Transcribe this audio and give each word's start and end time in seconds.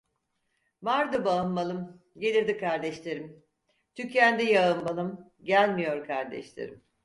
Vardı 0.83 1.25
bağım 1.25 1.51
malım, 1.53 2.01
gelirdi 2.17 2.57
kardeşlerim; 2.57 3.45
tükendi 3.95 4.43
yağım 4.45 4.85
balım, 4.85 5.31
gelmiyor 5.43 6.07
kardeşlerim. 6.07 6.83